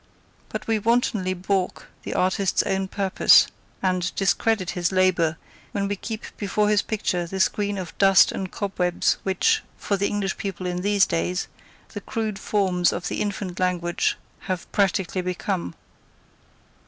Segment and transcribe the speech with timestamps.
[0.49, 3.45] But we wantonly balk the artist's own purpose,
[3.83, 5.37] and discredit his labour,
[5.73, 10.07] when we keep before his picture the screen of dust and cobwebs which, for the
[10.07, 11.47] English people in these days,
[11.89, 14.17] the crude forms of the infant language
[14.47, 15.75] have practically become.